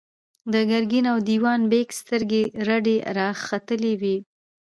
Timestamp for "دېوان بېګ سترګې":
1.27-2.43